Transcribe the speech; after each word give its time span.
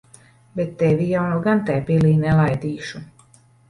Bet 0.59 0.71
tevi 0.79 1.05
jau 1.11 1.27
nu 1.33 1.45
gan 1.45 1.63
tai 1.69 1.79
pilī 1.93 2.17
nelaidīšu. 2.27 3.09